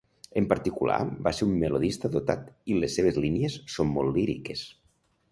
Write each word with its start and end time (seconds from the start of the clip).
En 0.39 0.45
particular, 0.51 0.95
va 1.27 1.33
ser 1.39 1.47
un 1.49 1.51
melodista 1.63 2.09
dotat, 2.15 2.47
i 2.75 2.77
les 2.85 2.95
seves 2.99 3.19
línies 3.25 3.57
són 3.75 3.93
molt 3.99 4.13
líriques. 4.17 4.65